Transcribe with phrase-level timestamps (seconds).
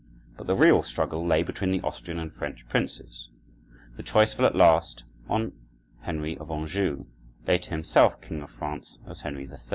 [0.35, 3.29] But the real struggle lay between the Austrian and French princes.
[3.97, 5.51] The choice fell at last on
[6.01, 7.05] Henry of Anjou,
[7.45, 9.59] later himself king of France as Henry III.